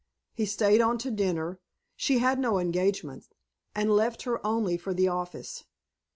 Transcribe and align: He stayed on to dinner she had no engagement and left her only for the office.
He 0.33 0.47
stayed 0.47 0.81
on 0.81 0.97
to 0.97 1.11
dinner 1.11 1.59
she 1.95 2.17
had 2.17 2.39
no 2.39 2.57
engagement 2.57 3.27
and 3.75 3.91
left 3.91 4.23
her 4.23 4.43
only 4.43 4.75
for 4.75 4.95
the 4.95 5.07
office. 5.09 5.63